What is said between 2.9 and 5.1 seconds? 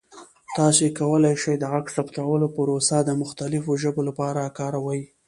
د مختلفو ژبو لپاره کاروئ.